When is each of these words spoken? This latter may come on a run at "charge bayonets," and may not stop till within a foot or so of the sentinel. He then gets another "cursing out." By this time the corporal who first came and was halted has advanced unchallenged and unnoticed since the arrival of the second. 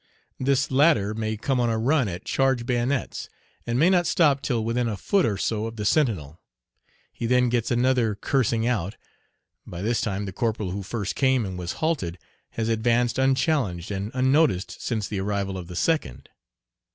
This 0.39 0.71
latter 0.71 1.13
may 1.13 1.37
come 1.37 1.59
on 1.59 1.69
a 1.69 1.77
run 1.77 2.07
at 2.07 2.25
"charge 2.25 2.65
bayonets," 2.65 3.29
and 3.67 3.77
may 3.77 3.87
not 3.87 4.07
stop 4.07 4.41
till 4.41 4.65
within 4.65 4.87
a 4.87 4.97
foot 4.97 5.27
or 5.27 5.37
so 5.37 5.67
of 5.67 5.75
the 5.75 5.85
sentinel. 5.85 6.41
He 7.13 7.27
then 7.27 7.49
gets 7.49 7.69
another 7.69 8.15
"cursing 8.15 8.65
out." 8.65 8.97
By 9.67 9.83
this 9.83 10.01
time 10.01 10.25
the 10.25 10.33
corporal 10.33 10.71
who 10.71 10.81
first 10.81 11.13
came 11.13 11.45
and 11.45 11.55
was 11.55 11.73
halted 11.73 12.17
has 12.53 12.67
advanced 12.67 13.19
unchallenged 13.19 13.91
and 13.91 14.09
unnoticed 14.15 14.81
since 14.81 15.07
the 15.07 15.19
arrival 15.19 15.55
of 15.55 15.67
the 15.67 15.75
second. 15.75 16.29